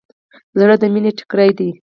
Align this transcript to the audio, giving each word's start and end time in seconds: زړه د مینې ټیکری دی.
زړه 0.59 0.75
د 0.81 0.83
مینې 0.93 1.11
ټیکری 1.17 1.51
دی. 1.57 1.69